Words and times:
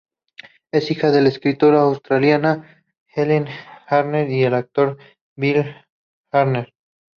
Es 0.71 0.89
hija 0.89 1.11
de 1.11 1.21
la 1.21 1.29
escritora 1.29 1.81
australiana 1.81 2.81
Helen 3.13 3.45
Garner 3.87 4.31
y 4.31 4.41
el 4.43 4.55
actor 4.55 4.97
Bill 5.35 5.75
Garner. 6.31 6.73